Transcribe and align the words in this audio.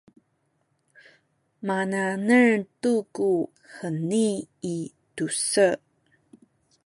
mana’nel 1.67 2.59
tu 2.81 2.93
ku 3.15 3.29
heni 3.75 4.27
i 4.73 4.75
tu-se 5.15 5.67